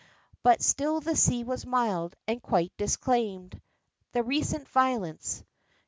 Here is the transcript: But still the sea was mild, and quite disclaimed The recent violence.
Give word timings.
But 0.41 0.63
still 0.63 0.99
the 0.99 1.15
sea 1.15 1.43
was 1.43 1.63
mild, 1.63 2.15
and 2.27 2.41
quite 2.41 2.75
disclaimed 2.75 3.61
The 4.13 4.23
recent 4.23 4.67
violence. 4.67 5.43